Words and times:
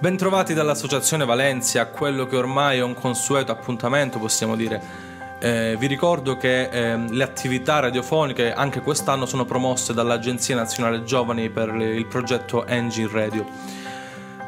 Bentrovati 0.00 0.54
dall'Associazione 0.54 1.26
Valencia 1.26 1.84
quello 1.88 2.24
che 2.24 2.34
ormai 2.34 2.78
è 2.78 2.82
un 2.82 2.94
consueto 2.94 3.52
appuntamento, 3.52 4.18
possiamo 4.18 4.56
dire. 4.56 4.80
Eh, 5.38 5.76
vi 5.78 5.86
ricordo 5.86 6.38
che 6.38 6.70
eh, 6.70 6.96
le 6.96 7.22
attività 7.22 7.80
radiofoniche 7.80 8.50
anche 8.50 8.80
quest'anno 8.80 9.26
sono 9.26 9.44
promosse 9.44 9.92
dall'Agenzia 9.92 10.56
Nazionale 10.56 11.04
Giovani 11.04 11.50
per 11.50 11.74
il 11.74 12.06
progetto 12.06 12.64
Engine 12.64 13.10
Radio. 13.12 13.46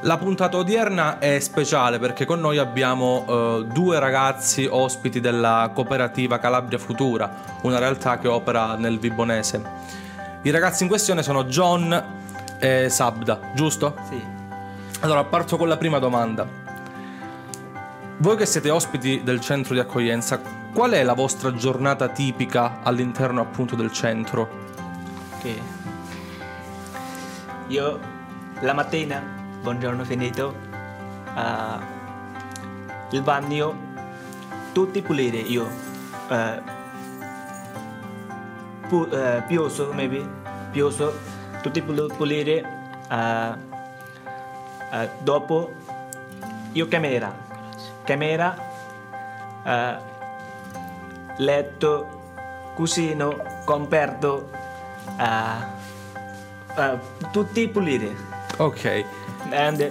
La 0.05 0.17
puntata 0.17 0.57
odierna 0.57 1.19
è 1.19 1.39
speciale 1.39 1.99
perché 1.99 2.25
con 2.25 2.41
noi 2.41 2.57
abbiamo 2.57 3.27
eh, 3.29 3.67
due 3.71 3.99
ragazzi 3.99 4.67
ospiti 4.67 5.21
della 5.21 5.71
cooperativa 5.75 6.39
Calabria 6.39 6.79
Futura, 6.79 7.31
una 7.61 7.79
realtà 7.79 8.17
che 8.17 8.27
opera 8.27 8.75
nel 8.77 8.99
Vibonese. 8.99 9.63
I 10.41 10.51
ragazzi 10.51 10.85
in 10.85 10.89
questione 10.89 11.23
sono 11.23 11.45
John 11.45 12.03
e 12.59 12.89
Sabda, 12.89 13.51
giusto? 13.55 13.97
Sì. 14.09 14.42
Allora, 15.03 15.25
parto 15.25 15.57
con 15.57 15.67
la 15.67 15.77
prima 15.77 15.99
domanda. 15.99 16.47
Voi 18.19 18.37
che 18.37 18.47
siete 18.47 18.71
ospiti 18.71 19.25
del 19.25 19.41
centro 19.41 19.75
di 19.75 19.81
accoglienza, 19.81 20.41
qual 20.73 20.93
è 20.93 21.03
la 21.03 21.15
vostra 21.15 21.53
giornata 21.55 22.07
tipica 22.07 22.83
all'interno 22.85 23.41
appunto 23.41 23.75
del 23.75 23.91
centro? 23.91 24.49
Ok. 25.39 25.55
Io 27.67 27.99
la 28.61 28.73
mattina, 28.75 29.21
buongiorno 29.61 30.05
finito, 30.05 30.55
uh, 31.35 31.83
il 33.11 33.23
bagno, 33.23 33.75
tutti 34.73 35.03
pulire 35.03 35.39
io. 35.39 35.69
Uh, 36.29 36.63
pu- 38.87 39.09
uh, 39.11 39.43
pioso, 39.49 39.91
maybe, 39.93 40.25
pioso, 40.71 41.13
tutti 41.61 41.83
pul- 41.83 42.15
pulire. 42.17 42.65
Uh, 43.11 43.72
Uh, 44.93 45.09
dopo 45.23 45.73
io 46.73 46.87
camera, 46.87 47.35
camera, 48.05 48.55
uh, 49.65 49.97
letto, 51.39 52.21
cusino, 52.75 53.43
comperto, 53.65 54.51
uh, 55.17 56.99
tutti 57.31 57.69
pulire. 57.69 58.15
Ok. 58.59 59.05
And 59.51 59.91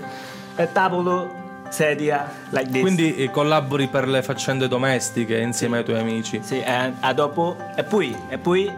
tavolo, 0.71 1.31
sedia, 1.69 2.31
like 2.51 2.69
this. 2.69 2.81
Quindi 2.81 3.15
eh, 3.15 3.31
collabori 3.31 3.87
per 3.87 4.07
le 4.07 4.21
faccende 4.21 4.67
domestiche 4.67 5.39
insieme 5.39 5.79
ai 5.79 5.83
tuoi 5.83 5.97
amici. 5.97 6.41
Sì, 6.43 6.61
e 6.61 6.93
dopo, 7.15 7.57
e 7.75 7.83
poi, 7.83 8.15
e 8.29 8.37
poi 8.37 8.71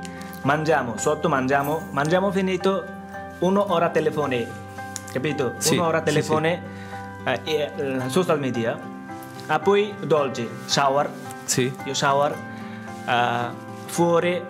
mangiamo, 0.44 0.98
sotto 0.98 1.28
mangiamo, 1.28 1.88
mangiamo 1.92 2.32
finito, 2.32 2.86
un'ora 3.40 3.90
telefono 3.90 4.62
capito? 5.14 5.54
Sì, 5.60 5.76
Un'ora 5.78 6.00
sì, 6.00 6.04
telefone, 6.06 6.62
eh, 7.24 7.40
e, 7.44 7.72
eh, 7.76 8.02
social 8.10 8.40
media, 8.40 8.78
e 9.48 9.60
poi 9.60 9.94
dolce, 10.06 10.48
shower, 10.66 11.10
Sì. 11.46 11.72
io 11.86 11.94
shower, 11.94 12.36
eh, 13.08 13.48
fuori, 13.86 14.42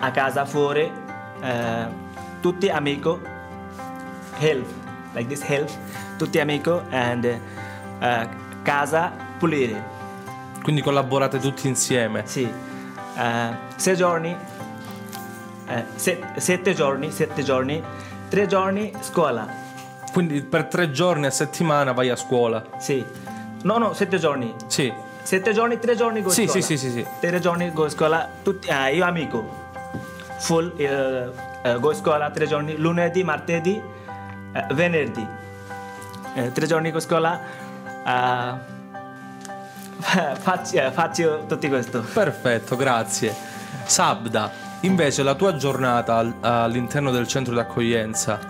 a 0.00 0.10
casa 0.10 0.44
fuori, 0.44 0.90
eh, 1.40 1.86
tutti 2.40 2.68
amico, 2.68 3.20
help, 4.38 4.66
like 5.12 5.28
this 5.28 5.42
help, 5.48 5.70
tutti 6.18 6.38
amico, 6.40 6.82
and 6.90 7.24
eh, 7.24 8.28
casa 8.62 9.12
pulire, 9.38 9.98
Quindi 10.62 10.82
collaborate 10.82 11.38
tutti 11.38 11.68
insieme. 11.68 12.22
sì, 12.26 12.50
sei 13.76 13.96
giorni, 13.96 14.34
eh, 15.66 15.84
se- 15.94 16.20
sette 16.36 16.74
giorni, 16.74 17.10
sette 17.10 17.42
giorni, 17.42 17.82
tre 18.28 18.46
giorni 18.46 18.92
scuola, 19.00 19.46
Quindi 20.12 20.42
per 20.42 20.64
tre 20.66 20.90
giorni 20.90 21.26
a 21.26 21.30
settimana 21.30 21.92
vai 21.92 22.08
a 22.10 22.16
scuola. 22.16 22.64
Sì. 22.78 23.04
No, 23.62 23.78
no, 23.78 23.92
sette 23.92 24.18
giorni. 24.18 24.54
Sì. 24.66 24.92
Sette 25.22 25.52
giorni, 25.52 25.78
tre 25.78 25.94
giorni 25.96 26.22
go 26.22 26.30
Sì, 26.30 26.46
scuola. 26.46 26.60
sì, 26.62 26.76
sì, 26.76 26.90
sì, 26.90 26.90
sì. 26.90 27.06
Tre 27.20 27.38
giorni 27.40 27.70
go 27.72 27.88
scuola, 27.88 28.28
tutti, 28.42 28.68
eh, 28.68 28.94
io 28.96 29.04
amico. 29.04 29.68
Full, 30.38 30.72
eh, 30.76 31.28
eh, 31.62 31.78
go 31.78 31.94
scuola 31.94 32.30
tre 32.30 32.46
giorni, 32.46 32.76
lunedì, 32.76 33.22
martedì, 33.22 33.80
eh, 34.52 34.66
venerdì. 34.72 35.26
Eh, 36.34 36.52
tre 36.52 36.66
giorni 36.66 36.90
go 36.90 36.98
scuola, 37.00 37.38
eh, 38.06 38.78
faccio, 40.40 40.76
eh, 40.76 40.90
faccio 40.90 41.44
tutto 41.46 41.68
questo. 41.68 42.00
Perfetto, 42.00 42.74
grazie. 42.76 43.34
Sabda, 43.84 44.50
invece 44.80 45.22
la 45.22 45.34
tua 45.34 45.54
giornata 45.56 46.16
al- 46.16 46.34
all'interno 46.40 47.10
del 47.10 47.28
centro 47.28 47.52
di 47.52 47.60
accoglienza. 47.60 48.49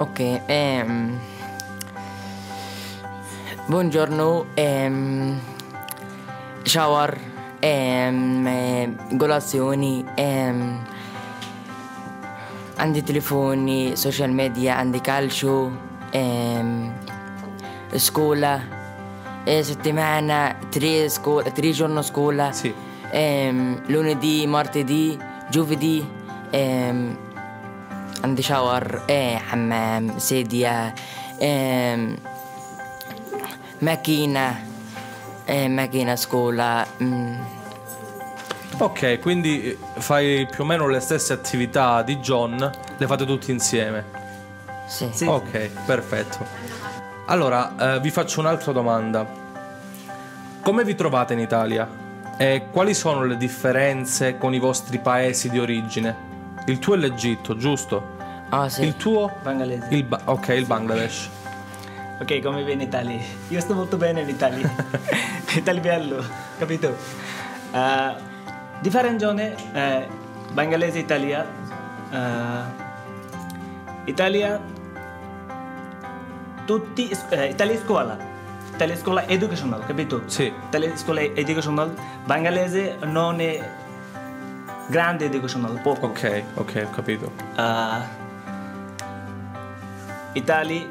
Ok, 0.00 0.42
ehm, 0.46 1.18
buongiorno, 3.66 4.46
ehm, 4.54 5.40
shower, 6.62 7.18
ehm, 7.58 8.46
eh, 8.46 8.94
colazioni, 9.16 10.04
ehm, 10.14 10.84
andi 12.76 13.02
telefoni, 13.02 13.96
social 13.96 14.30
media, 14.30 14.76
andi 14.76 15.00
calcio, 15.00 15.76
ehm, 16.10 16.92
scuola, 17.96 18.60
e 19.42 19.64
settimana, 19.64 20.54
tre, 20.68 21.08
scuola, 21.08 21.50
tre 21.50 21.72
giorni 21.72 22.04
scuola, 22.04 22.52
Sì. 22.52 22.72
ehm, 23.10 23.82
lunedì, 23.86 24.46
martedì, 24.46 25.18
giovedì, 25.50 26.08
ehm, 26.50 27.26
عندي 28.23 28.41
شاور 28.41 29.01
ايه 29.09 29.37
حمام 29.37 30.19
سيديا 30.19 30.93
إيه 31.41 32.15
ماكينة 33.81 34.55
إيه 35.49 35.67
ماكينة 35.67 36.15
سكولا 36.15 36.85
mm, 36.99 37.63
Ok, 38.79 39.19
quindi 39.19 39.69
eh, 39.69 39.77
fai 39.99 40.47
più 40.49 40.63
o 40.63 40.65
meno 40.65 40.87
le 40.87 40.99
stesse 40.99 41.31
attività 41.31 42.01
di 42.01 42.17
John, 42.17 42.71
le 42.97 43.05
fate 43.07 43.23
tutti 43.25 43.51
insieme. 43.51 44.03
sì. 44.87 45.09
Sì. 45.13 45.25
Ok, 45.25 45.69
perfetto. 45.85 46.39
Allora, 47.27 47.95
eh, 47.95 47.99
vi 47.99 48.09
faccio 48.09 48.39
un'altra 48.39 48.71
domanda. 48.71 49.25
Come 50.63 50.83
vi 50.83 50.95
trovate 50.95 51.33
in 51.33 51.39
Italia? 51.39 51.87
E 52.37 52.63
quali 52.71 52.93
sono 52.95 53.23
le 53.25 53.37
differenze 53.37 54.37
con 54.39 54.53
i 54.55 54.59
vostri 54.59 54.97
paesi 54.97 55.49
di 55.49 55.59
origine? 55.59 56.15
Il 56.68 56.78
tuo 56.78 56.94
è 56.94 56.96
l'Egitto, 56.98 57.56
giusto? 57.56 58.16
Ah 58.50 58.68
sì. 58.68 58.84
Il 58.84 58.96
tuo? 58.96 59.34
Bangalese. 59.42 59.86
Il 59.90 60.04
Ba- 60.04 60.20
ok, 60.24 60.48
il 60.48 60.66
Bangladesh. 60.66 61.30
Ok, 62.20 62.40
come 62.42 62.62
viene 62.62 62.82
in 62.82 62.88
Italia? 62.88 63.18
Io 63.48 63.60
sto 63.60 63.74
molto 63.74 63.96
bene 63.96 64.20
in 64.20 64.28
Italia. 64.28 64.70
Italia 65.54 65.80
bello, 65.80 66.22
capito? 66.58 66.94
Uh, 67.72 68.14
differenzione 68.80 69.54
eh, 69.72 70.06
Bangalese 70.52 70.98
Italia. 70.98 71.46
eh, 72.10 72.86
Italia 74.04 74.60
tutti 76.64 77.10
eh, 77.30 77.46
Italia 77.46 77.78
scuola. 77.78 78.18
Italia 78.74 78.96
scuola 78.96 79.26
educational, 79.26 79.86
capito? 79.86 80.22
Sì. 80.26 80.52
Italia 80.68 80.94
scuola 80.96 81.20
educational. 81.20 81.94
Bangalese 82.24 82.96
non 83.04 83.40
è 83.40 83.58
grande 84.88 85.26
educational, 85.26 85.80
poco. 85.82 86.06
Ok, 86.06 86.42
ok, 86.54 86.86
ho 86.86 86.90
capito. 86.90 87.32
Uh, 87.56 88.02
Italia, 90.32 90.86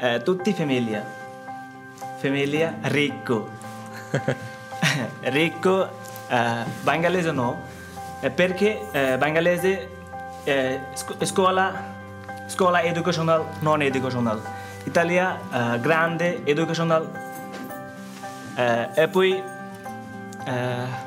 eh, 0.00 0.22
tutti 0.22 0.52
famiglia, 0.52 1.04
famiglia 2.18 2.74
ricco, 2.82 3.48
ricco, 5.22 5.88
eh, 6.28 6.64
bangalese 6.82 7.32
no, 7.32 7.62
eh, 8.20 8.30
perché 8.30 8.80
eh, 8.92 9.16
bangalese 9.18 9.88
eh, 10.44 10.80
scu- 10.94 11.24
scuola, 11.24 11.72
scuola 12.46 12.82
educational, 12.82 13.44
non 13.60 13.82
educational, 13.82 14.40
Italia 14.84 15.38
eh, 15.52 15.80
grande, 15.80 16.42
educational, 16.44 17.08
eh, 18.56 18.88
e 18.94 19.08
poi 19.08 19.42
eh, 20.44 21.05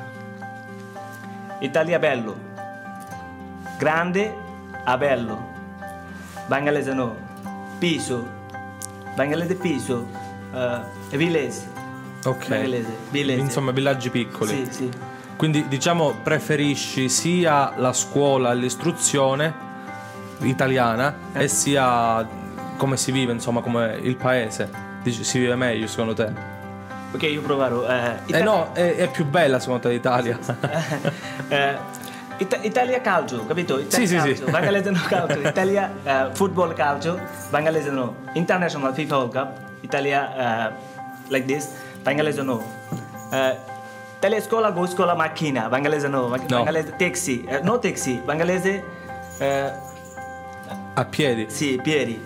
Italia 1.60 1.98
bello, 1.98 2.36
grande 3.78 4.34
a 4.84 4.96
bello. 4.96 5.48
Bangalese 6.46 6.92
no. 6.94 7.14
Piso. 7.78 8.26
Bangalese 9.14 9.54
piso. 9.54 10.06
Uh, 10.52 11.16
village. 11.16 11.58
Ok. 12.24 12.48
Bangalese. 12.48 12.92
Village. 13.10 13.40
Insomma, 13.40 13.70
villaggi 13.72 14.10
piccoli. 14.10 14.48
Sì, 14.66 14.72
sì. 14.72 14.90
Quindi 15.36 15.68
diciamo 15.68 16.14
preferisci 16.22 17.08
sia 17.08 17.72
la 17.76 17.92
scuola 17.92 18.52
e 18.52 18.56
l'istruzione 18.56 19.54
italiana 20.40 21.14
Eh. 21.32 21.44
e 21.44 21.48
sia 21.48 22.26
come 22.76 22.96
si 22.96 23.12
vive, 23.12 23.32
insomma, 23.32 23.60
come 23.60 23.98
il 24.02 24.16
paese. 24.16 24.70
Dici, 25.02 25.24
si 25.24 25.38
vive 25.38 25.54
meglio 25.56 25.86
secondo 25.86 26.14
te? 26.14 26.49
Ok, 27.12 27.22
io 27.24 27.40
proverò. 27.42 27.88
Eh, 27.88 28.14
Eh 28.26 28.42
no, 28.42 28.72
è, 28.72 28.94
è 28.96 29.10
più 29.10 29.24
bella 29.26 29.58
secondo 29.58 29.82
te 29.82 29.88
l'Italia. 29.90 30.38
eh, 31.48 31.98
Ita- 32.38 32.58
Italia 32.62 33.00
calcio, 33.02 33.44
capito? 33.46 33.78
Italia 33.78 34.06
Sì, 34.06 34.06
sì, 34.06 34.20
sì. 34.20 34.28
calcio, 34.40 34.50
Bangladesh 34.50 34.92
no 34.92 35.00
calcio, 35.08 35.40
Italia 35.46 35.92
uh, 36.04 36.34
football 36.34 36.72
calcio, 36.72 37.20
Bangladesh 37.50 37.84
no 37.90 38.14
international 38.32 38.94
FIFA 38.94 39.16
World 39.16 39.32
Cup, 39.34 39.58
Italia 39.82 40.70
uh, 40.70 40.72
like 41.28 41.44
this, 41.46 41.68
Bangladesh 42.02 42.36
no. 42.42 42.62
Uh, 43.30 43.54
Italia 44.16 44.40
scuola 44.40 44.70
go 44.70 44.86
scuola 44.86 45.14
macchina, 45.14 45.68
Bangladesh 45.68 46.04
no, 46.08 46.28
Ma- 46.28 46.36
No. 46.38 46.64
Bangladesh 46.64 46.96
taxi, 46.96 47.44
uh, 47.46 47.62
no 47.62 47.78
taxi, 47.78 48.22
Bangladesh 48.24 48.80
uh, 49.40 49.70
A 50.94 51.04
piedi. 51.04 51.44
sì, 51.50 51.78
piedi. 51.82 52.18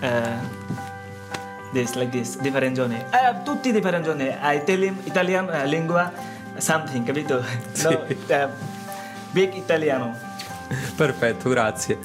Uh, 0.00 0.08
this 1.72 1.94
like 1.94 2.10
this, 2.10 2.36
different 2.38 2.76
zone. 2.76 3.04
Uh, 3.12 3.42
tutti 3.44 3.72
different 3.72 4.04
zone. 4.04 4.38
Uh, 4.42 4.52
Italian, 4.52 4.96
Italian 5.04 5.48
uh, 5.48 5.64
lingua 5.66 6.12
something, 6.58 7.04
capito? 7.04 7.42
Sì. 7.72 7.88
No, 7.88 8.06
uh, 8.36 8.48
big 9.32 9.54
italiano. 9.54 10.14
Perfetto, 10.96 11.48
grazie. 11.48 11.98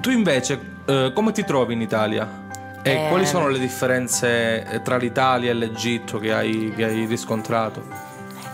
Tu 0.00 0.10
invece 0.10 0.60
eh, 0.86 1.10
come 1.14 1.32
ti 1.32 1.44
trovi 1.44 1.74
in 1.74 1.80
Italia? 1.80 2.44
E 2.82 2.92
Eh, 2.92 3.08
quali 3.08 3.26
sono 3.26 3.48
le 3.48 3.58
differenze 3.58 4.64
eh, 4.64 4.82
tra 4.82 4.96
l'Italia 4.96 5.50
e 5.50 5.54
l'Egitto 5.54 6.18
che 6.18 6.32
hai, 6.32 6.72
che 6.76 6.84
hai 6.84 7.04
riscontrato? 7.06 7.82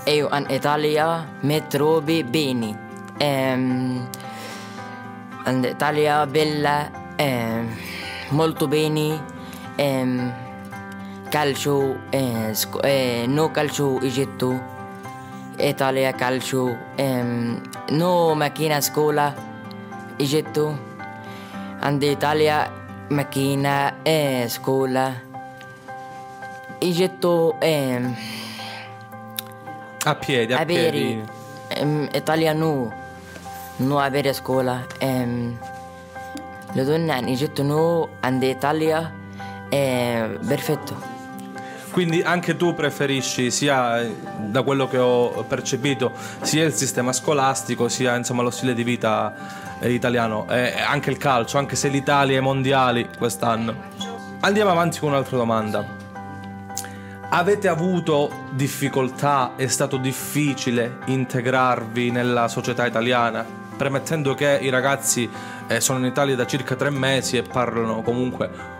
Io 0.05 0.29
in 0.33 0.47
Italia 0.49 1.27
mi 1.41 1.63
trovi 1.69 2.25
bene. 2.25 2.79
Ehm, 3.19 4.09
in 5.47 5.65
Italia 5.65 6.27
bella, 6.27 6.91
ehm, 7.17 7.77
molto 8.31 8.67
bene. 8.67 9.32
Ehm, 9.77 10.33
calcio, 11.31 11.97
eh, 12.11 12.51
sc- 12.55 12.81
eh, 12.85 13.25
no 13.29 13.51
calcio 13.51 14.01
Egitto. 14.01 14.71
Italia 15.59 16.13
calcio, 16.15 16.77
ehm, 16.97 17.61
no 17.91 18.35
macchina 18.35 18.81
scuola 18.81 19.35
Egitto. 20.17 20.91
In 21.83 21.99
Italia 22.01 22.71
macchina 23.09 23.95
e 24.03 24.47
scuola. 24.49 25.13
Egitto 26.79 27.57
ehm, 27.61 28.15
A 30.05 30.15
piedi, 30.17 30.53
a 30.53 30.59
avere 30.61 30.91
piedi. 30.91 31.23
ehm, 31.69 32.09
italiano 32.13 32.93
no 33.77 33.99
avere 34.01 34.33
scuola 34.33 34.85
ehm, 34.99 35.57
le 36.73 36.85
donne 36.85 37.19
in 37.19 37.29
Egitto 37.29 37.63
no 37.63 38.09
in 38.25 38.43
Italia 38.43 39.13
è 39.73 40.29
perfetto 40.47 40.95
Quindi 41.93 42.21
anche 42.21 42.57
tu 42.57 42.75
preferisci 42.75 43.51
sia 43.51 44.03
eh, 44.03 44.15
da 44.39 44.63
quello 44.63 44.87
che 44.87 44.99
ho 44.99 45.45
percepito 45.49 46.13
sia 46.43 46.65
il 46.65 46.75
sistema 46.75 47.13
scolastico 47.15 47.89
sia 47.89 48.15
insomma 48.17 48.43
lo 48.43 48.51
stile 48.51 48.75
di 48.75 48.85
vita 48.85 49.33
eh, 49.81 49.91
italiano 49.91 50.47
e 50.51 50.75
anche 50.79 51.09
il 51.09 51.17
calcio, 51.17 51.57
anche 51.57 51.75
se 51.75 51.89
l'Italia 51.89 52.35
è 52.35 52.37
ai 52.37 52.43
mondiali 52.43 53.09
quest'anno. 53.17 53.91
Andiamo 54.41 54.71
avanti 54.71 54.99
con 54.99 55.11
un'altra 55.11 55.39
domanda. 55.39 56.01
Avete 57.31 57.69
avuto 57.69 58.49
difficoltà? 58.51 59.53
È 59.57 59.67
stato 59.69 59.97
difficile 59.97 60.99
integrarvi 61.07 62.11
nella 62.11 62.49
società 62.49 62.85
italiana? 62.85 63.43
Premettendo 63.75 64.35
che 64.35 64.59
i 64.61 64.69
ragazzi 64.69 65.29
eh, 65.67 65.81
sono 65.81 66.01
in 66.01 66.05
Italia 66.05 66.37
da 66.37 66.45
circa 66.45 66.77
tre 66.77 66.91
mesi 66.91 67.39
e 67.39 67.43
parlano 67.43 68.03
comunque 68.03 68.72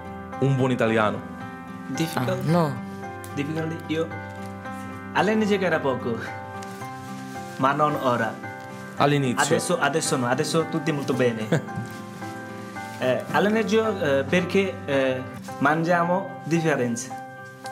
un 0.43 0.57
buon 0.57 0.71
italiano. 0.71 1.19
Ah, 1.19 1.95
Difficult, 1.95 2.45
no 2.45 2.91
difficult 3.35 3.75
io 3.87 4.07
all'inizio 5.15 5.59
era 5.61 5.79
poco, 5.79 6.19
ma 7.57 7.73
non 7.73 7.97
ora. 8.01 8.51
All'inizio. 8.97 9.43
Adesso, 9.57 9.79
adesso 9.79 10.17
no, 10.17 10.27
adesso 10.27 10.67
tutti 10.71 10.93
molto 10.93 11.13
bene. 11.13 11.49
eh, 12.99 13.25
all'inizio 13.33 13.99
eh, 14.01 14.25
perché 14.25 14.75
eh, 14.85 15.23
mangiamo 15.59 16.41
differenze. 16.45 17.21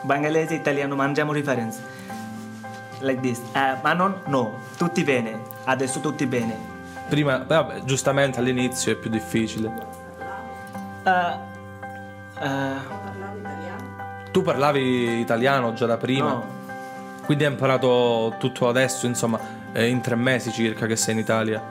Bangladese 0.03 0.53
e 0.53 0.57
italiano 0.57 0.95
mangiamo 0.95 1.33
differenze. 1.33 1.99
Like 2.99 3.21
this. 3.21 3.39
Eh, 3.53 3.77
ma 3.81 3.93
non 3.93 4.21
no, 4.25 4.59
tutti 4.77 5.03
bene. 5.03 5.39
Adesso 5.63 5.99
tutti 5.99 6.25
bene. 6.25 6.69
Prima, 7.07 7.43
vabbè, 7.45 7.83
giustamente 7.83 8.39
all'inizio 8.39 8.93
è 8.93 8.95
più 8.95 9.09
difficile. 9.09 9.71
Eh, 12.41 12.47
eh, 12.47 14.29
Tu 14.31 14.41
parlavi 14.41 15.19
italiano 15.19 15.73
già 15.73 15.85
da 15.85 15.97
prima, 15.97 16.29
no, 16.29 16.45
quindi 17.25 17.43
hai 17.45 17.51
imparato 17.51 18.35
tutto 18.39 18.67
adesso, 18.69 19.05
insomma, 19.05 19.39
eh, 19.73 19.87
in 19.87 20.01
tre 20.01 20.15
mesi 20.15 20.51
circa 20.51 20.85
che 20.85 20.95
sei 20.95 21.13
in 21.15 21.19
Italia. 21.19 21.61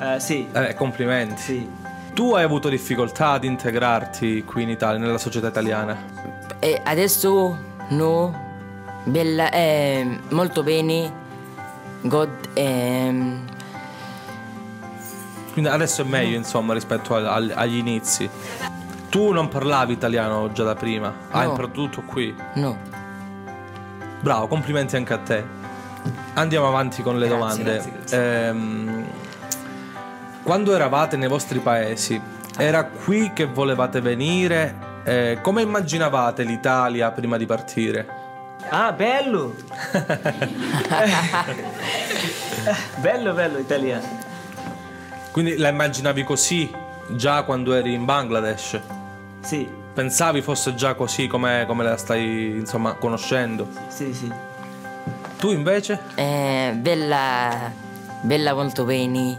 eh, 0.00 0.18
sì, 0.20 0.48
Eh, 0.52 0.74
complimenti. 0.74 1.40
sì. 1.42 1.68
Tu 2.14 2.32
hai 2.34 2.42
avuto 2.44 2.68
difficoltà 2.68 3.30
ad 3.30 3.44
integrarti 3.44 4.44
qui 4.44 4.62
in 4.62 4.70
Italia, 4.70 4.98
nella 4.98 5.18
società 5.18 5.48
italiana? 5.48 5.96
e 6.62 6.78
adesso 6.84 7.56
no 7.88 8.48
bella 9.04 9.50
è 9.50 10.06
molto 10.30 10.62
bene 10.62 11.10
God 12.02 12.28
ehm, 12.52 13.44
Quindi 15.52 15.70
adesso 15.70 16.02
è 16.02 16.04
meglio, 16.04 16.36
insomma, 16.36 16.74
rispetto 16.74 17.14
al- 17.14 17.26
al- 17.26 17.52
agli 17.54 17.76
inizi. 17.76 18.28
Tu 19.10 19.32
non 19.32 19.48
parlavi 19.48 19.92
italiano 19.92 20.50
già 20.52 20.62
da 20.64 20.74
prima, 20.74 21.12
hai 21.30 21.44
No. 21.44 21.50
imparato 21.50 21.72
tutto 21.72 22.02
qui. 22.02 22.34
no 22.54 22.78
Bravo, 24.20 24.46
complimenti 24.46 24.96
anche 24.96 25.12
a 25.14 25.18
te. 25.18 25.44
Andiamo 26.34 26.68
avanti 26.68 27.02
con 27.02 27.18
le 27.18 27.26
Grazie, 27.26 27.38
domande. 27.64 27.72
grazie, 27.72 27.90
grazie. 27.92 28.46
Ehm, 28.48 29.04
quando 30.42 30.74
eravate 30.74 31.16
nei 31.16 31.28
vostri 31.28 31.58
paesi, 31.58 32.20
era 32.56 32.84
qui 32.84 33.32
che 33.32 33.46
volevate 33.46 34.00
venire? 34.00 34.88
Eh, 35.04 35.38
come 35.42 35.62
immaginavate 35.62 36.42
l'Italia 36.44 37.10
prima 37.10 37.36
di 37.38 37.46
partire? 37.46 38.06
Ah, 38.68 38.92
bello! 38.92 39.54
bello, 43.00 43.32
bello, 43.32 43.58
italiano. 43.58 44.06
Quindi 45.32 45.56
la 45.56 45.68
immaginavi 45.68 46.24
così 46.24 46.70
già 47.08 47.42
quando 47.42 47.72
eri 47.72 47.94
in 47.94 48.04
Bangladesh? 48.04 48.80
Sì, 49.40 49.68
Pensavi 49.92 50.40
fosse 50.40 50.74
già 50.74 50.94
così 50.94 51.26
come, 51.26 51.64
come 51.66 51.82
la 51.84 51.96
stai 51.96 52.50
insomma 52.58 52.94
conoscendo? 52.94 53.66
sì, 53.88 54.12
sì. 54.14 54.30
Tu 55.38 55.50
invece? 55.52 55.98
eh, 56.14 56.72
bella 56.76 57.72
bella 58.22 58.52
molto 58.54 58.84
bene 58.84 59.38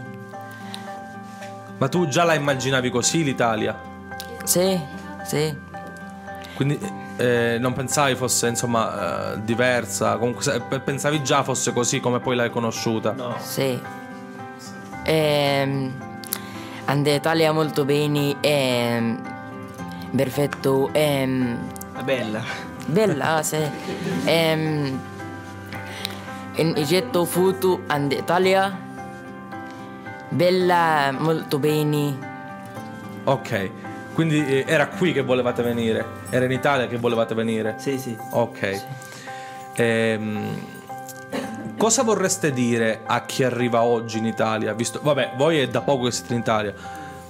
Ma 1.78 1.88
tu 1.88 2.06
già 2.08 2.24
la 2.24 2.34
immaginavi 2.34 2.90
così 2.90 3.22
l'Italia? 3.24 3.78
sì 4.44 4.78
sì 5.24 5.56
Quindi 6.56 6.78
eh, 7.16 7.56
non 7.60 7.72
pensavi 7.72 8.14
fosse 8.16 8.48
insomma 8.48 9.32
eh, 9.34 9.42
diversa, 9.44 10.16
comunque 10.16 10.60
pensavi 10.84 11.22
già 11.22 11.42
fosse 11.44 11.72
così 11.72 12.00
come 12.00 12.18
poi 12.20 12.34
l'hai 12.36 12.50
conosciuta. 12.50 13.12
No. 13.12 13.36
Sì. 13.38 13.80
Ehm, 15.04 15.92
in 16.88 17.06
Italia 17.06 17.52
molto 17.52 17.84
bene. 17.84 18.36
Ehm, 18.40 19.31
perfetto. 20.14 20.90
Ehm, 20.92 21.58
Bella. 22.04 22.42
bella, 22.86 23.42
sì. 23.44 23.58
Ehm, 24.24 25.00
in 26.56 26.74
Egitto 26.76 27.24
foto 27.24 27.82
in 27.94 28.08
Italia. 28.10 28.90
Bella, 30.28 31.14
molto 31.18 31.58
bene. 31.58 32.30
Ok, 33.24 33.70
quindi 34.14 34.44
eh, 34.44 34.64
era 34.66 34.88
qui 34.88 35.12
che 35.12 35.22
volevate 35.22 35.62
venire? 35.62 36.04
Era 36.30 36.44
in 36.44 36.50
Italia 36.52 36.86
che 36.88 36.96
volevate 36.96 37.34
venire? 37.34 37.74
Sì, 37.78 37.98
sì. 37.98 38.16
Ok. 38.30 38.84
Ehm, 39.74 40.54
cosa 41.76 42.02
vorreste 42.02 42.52
dire 42.52 43.00
a 43.06 43.24
chi 43.24 43.44
arriva 43.44 43.82
oggi 43.82 44.18
in 44.18 44.26
Italia? 44.26 44.72
Visto, 44.72 45.00
vabbè, 45.02 45.32
voi 45.36 45.58
è 45.60 45.68
da 45.68 45.82
poco 45.82 46.04
che 46.04 46.12
siete 46.12 46.32
in 46.34 46.40
Italia, 46.40 46.74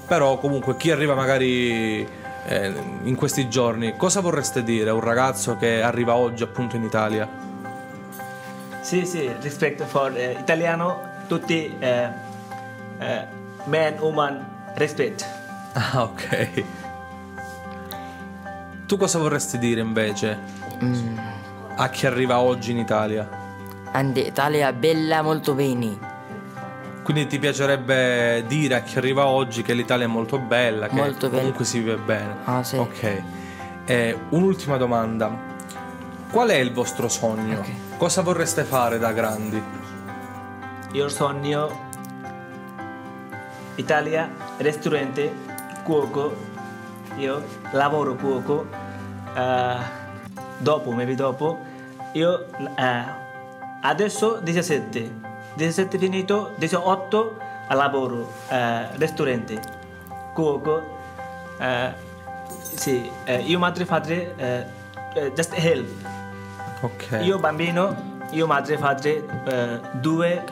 però 0.06 0.38
comunque 0.38 0.76
chi 0.76 0.90
arriva 0.90 1.14
magari 1.14 2.06
eh, 2.44 2.72
in 3.02 3.14
questi 3.14 3.48
giorni, 3.48 3.96
cosa 3.96 4.20
vorreste 4.20 4.62
dire 4.62 4.90
a 4.90 4.94
un 4.94 5.00
ragazzo 5.00 5.56
che 5.56 5.82
arriva 5.82 6.14
oggi 6.14 6.42
appunto 6.42 6.76
in 6.76 6.82
Italia? 6.84 7.28
Sì, 8.80 9.06
sì, 9.06 9.30
rispetto 9.40 9.84
for 9.84 10.16
eh, 10.16 10.36
italiano, 10.38 11.00
tutti 11.28 11.72
eh, 11.78 12.08
eh, 12.98 13.26
man, 13.64 13.94
woman, 13.98 14.46
rispetto. 14.74 15.24
Ah, 15.74 16.02
ok. 16.02 16.62
Tu 18.86 18.96
cosa 18.98 19.18
vorresti 19.18 19.56
dire 19.58 19.80
invece 19.80 20.60
Mm, 20.82 21.16
a 21.76 21.88
chi 21.88 22.06
arriva 22.06 22.40
oggi 22.40 22.72
in 22.72 22.78
Italia? 22.78 23.26
in 23.94 24.12
Italia 24.16 24.72
bella, 24.72 25.22
molto 25.22 25.54
bene. 25.54 25.96
Quindi 27.02 27.26
ti 27.26 27.38
piacerebbe 27.38 28.44
dire 28.46 28.76
a 28.76 28.80
chi 28.82 28.98
arriva 28.98 29.26
oggi 29.26 29.62
che 29.62 29.74
l'Italia 29.74 30.04
è 30.04 30.08
molto 30.08 30.38
bella, 30.38 30.88
che 30.88 30.94
Molto 30.94 31.30
comunque 31.30 31.64
si 31.64 31.78
vive 31.80 31.96
bene. 31.96 32.36
Ah, 32.44 32.62
sì. 32.62 32.76
Ok. 32.76 33.22
Eh, 33.84 34.16
un'ultima 34.30 34.76
domanda. 34.76 35.50
Qual 36.30 36.48
è 36.48 36.56
il 36.56 36.72
vostro 36.72 37.08
sogno? 37.08 37.58
Ok. 37.58 37.70
Cosa 37.96 38.22
vorreste 38.22 38.62
fare 38.62 38.98
da 38.98 39.12
grandi? 39.12 39.62
Io 40.92 41.08
sogno 41.08 41.90
Italia, 43.76 44.30
ristorante, 44.58 45.32
cuoco, 45.82 46.34
io 47.16 47.42
lavoro 47.72 48.14
cuoco, 48.14 48.66
eh, 49.34 49.76
dopo, 50.58 50.92
maybe 50.92 51.14
dopo, 51.14 51.58
io 52.12 52.46
eh, 52.76 53.04
adesso 53.80 54.38
17, 54.42 55.10
17 55.54 55.98
finito, 55.98 56.52
18 56.56 57.36
lavoro, 57.74 58.30
eh, 58.48 58.86
ristorante, 58.96 59.60
cuoco, 60.34 60.82
eh, 61.58 61.92
sì, 62.60 63.10
eh, 63.24 63.40
io 63.40 63.58
madre 63.58 63.84
padre, 63.84 64.34
eh, 64.36 64.64
eh, 65.14 65.32
just 65.34 65.52
help. 65.54 65.88
Ok. 66.80 67.20
Io 67.22 67.38
bambino, 67.38 68.20
io 68.30 68.46
madre 68.46 68.76
padre, 68.76 69.24
eh, 69.46 69.80
due, 69.92 70.44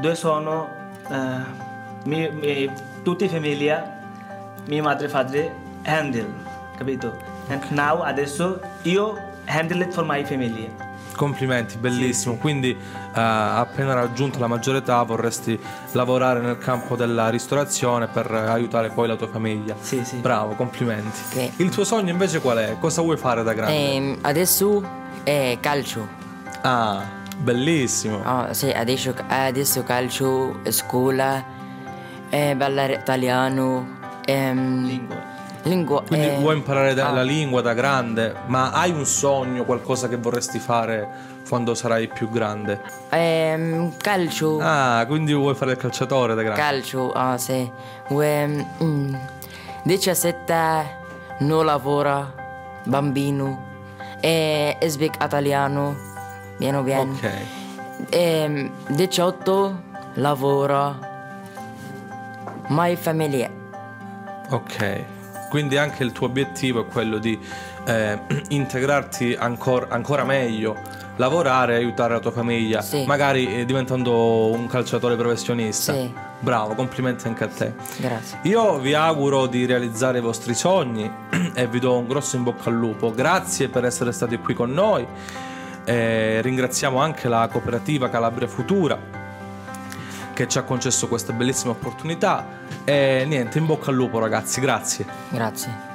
due 0.00 0.14
sono, 0.14 0.68
mi, 2.04 2.28
mi, 2.30 2.70
tutti 3.02 3.28
famiglia, 3.28 4.00
mia 4.66 4.82
madre 4.82 5.08
padre 5.08 5.54
handle, 5.84 6.28
capito? 6.76 7.16
And 7.48 7.64
now 7.70 8.02
adesso 8.02 8.60
io 8.82 9.16
handle 9.46 9.82
it 9.82 9.94
for 9.94 10.04
my 10.04 10.22
family. 10.24 10.70
Complimenti, 11.18 11.78
bellissimo. 11.78 12.36
Quindi, 12.36 12.70
eh, 12.70 12.76
appena 13.12 13.92
raggiunta 13.92 14.38
la 14.38 14.46
maggiore 14.46 14.78
età, 14.78 15.02
vorresti 15.02 15.58
lavorare 15.90 16.38
nel 16.38 16.58
campo 16.58 16.94
della 16.94 17.28
ristorazione 17.28 18.06
per 18.06 18.30
aiutare 18.30 18.90
poi 18.90 19.08
la 19.08 19.16
tua 19.16 19.26
famiglia. 19.26 19.74
Sì, 19.80 20.04
sì. 20.04 20.18
Bravo, 20.18 20.54
complimenti. 20.54 21.18
Ok. 21.32 21.50
Il 21.56 21.70
tuo 21.70 21.82
sogno 21.82 22.10
invece 22.10 22.38
qual 22.40 22.58
è? 22.58 22.76
Cosa 22.78 23.02
vuoi 23.02 23.16
fare 23.16 23.42
da 23.42 23.52
grande? 23.52 23.74
Ehm, 23.76 24.18
adesso 24.20 24.80
è 25.24 25.58
calcio. 25.60 26.06
Ah, 26.60 27.02
bellissimo. 27.36 28.22
Ah, 28.22 28.54
sì, 28.54 28.70
adesso, 28.70 29.12
adesso 29.26 29.82
calcio, 29.82 30.60
scuola, 30.68 31.44
eh, 32.28 32.54
ballare 32.54 32.92
italiano, 32.92 33.98
ehm, 34.24 34.84
Lingua. 34.86 35.37
Lingua. 35.64 36.02
Quindi 36.02 36.26
eh, 36.26 36.38
vuoi 36.38 36.56
imparare 36.56 36.94
da- 36.94 37.08
ah, 37.08 37.12
la 37.12 37.22
lingua 37.22 37.60
da 37.60 37.74
grande, 37.74 38.34
ma 38.46 38.70
hai 38.72 38.90
un 38.90 39.04
sogno, 39.04 39.64
qualcosa 39.64 40.08
che 40.08 40.16
vorresti 40.16 40.58
fare 40.58 41.08
quando 41.48 41.74
sarai 41.74 42.08
più 42.08 42.30
grande? 42.30 42.80
ehm, 43.10 43.96
calcio, 43.96 44.58
Ah, 44.60 45.04
quindi 45.06 45.32
vuoi 45.32 45.54
fare 45.54 45.72
il 45.72 45.76
calciatore 45.78 46.34
da 46.34 46.42
grande? 46.42 46.60
calcio, 46.60 47.12
ah 47.12 47.36
sì. 47.38 47.70
Ehm, 48.08 48.66
mm, 48.82 49.14
17 49.84 50.96
non 51.40 51.64
lavora, 51.64 52.32
bambino, 52.84 53.66
e 54.20 54.76
speak 54.88 55.22
italiano, 55.22 55.94
piano 56.58 56.82
piano. 56.82 57.12
ok. 57.12 57.30
Ehm, 58.10 58.70
18 58.88 59.80
lavora, 60.14 60.96
my 62.68 62.96
famiglia. 62.96 63.48
Ok, 64.50 65.04
quindi 65.48 65.76
anche 65.76 66.02
il 66.04 66.12
tuo 66.12 66.26
obiettivo 66.26 66.82
è 66.82 66.86
quello 66.86 67.18
di 67.18 67.38
eh, 67.86 68.18
integrarti 68.48 69.34
ancor- 69.38 69.86
ancora 69.90 70.24
meglio, 70.24 70.76
lavorare 71.16 71.74
e 71.74 71.76
aiutare 71.76 72.14
la 72.14 72.20
tua 72.20 72.30
famiglia, 72.30 72.80
Sì. 72.80 73.04
magari 73.06 73.60
eh, 73.60 73.64
diventando 73.64 74.50
un 74.52 74.66
calciatore 74.66 75.16
professionista. 75.16 75.92
Sì. 75.92 76.12
Bravo, 76.40 76.74
complimenti 76.74 77.26
anche 77.26 77.44
a 77.44 77.48
te. 77.48 77.72
Grazie. 77.96 78.38
Io 78.42 78.78
vi 78.78 78.94
auguro 78.94 79.46
di 79.46 79.66
realizzare 79.66 80.18
i 80.18 80.20
vostri 80.20 80.54
sogni 80.54 81.10
e 81.54 81.66
vi 81.66 81.80
do 81.80 81.98
un 81.98 82.06
grosso 82.06 82.36
in 82.36 82.44
bocca 82.44 82.68
al 82.70 82.76
lupo. 82.76 83.10
Grazie 83.12 83.68
per 83.68 83.84
essere 83.84 84.12
stati 84.12 84.38
qui 84.38 84.54
con 84.54 84.70
noi. 84.72 85.04
Eh, 85.84 86.40
ringraziamo 86.42 87.00
anche 87.00 87.28
la 87.28 87.48
cooperativa 87.50 88.10
Calabria 88.10 88.46
Futura 88.46 88.98
che 90.38 90.46
ci 90.46 90.58
ha 90.58 90.62
concesso 90.62 91.08
questa 91.08 91.32
bellissima 91.32 91.72
opportunità. 91.72 92.46
E 92.84 93.24
niente, 93.26 93.58
in 93.58 93.66
bocca 93.66 93.90
al 93.90 93.96
lupo 93.96 94.20
ragazzi, 94.20 94.60
grazie. 94.60 95.04
Grazie. 95.30 95.87